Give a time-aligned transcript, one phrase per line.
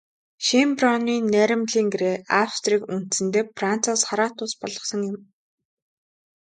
[0.45, 5.17] Шёнбрунны найрамдлын гэрээ Австрийг үндсэндээ Францаас хараат улс болгосон юм.